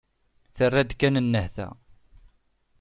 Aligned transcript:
Terra-d 0.55 0.91
kan 0.99 1.15
nnehta. 1.25 1.67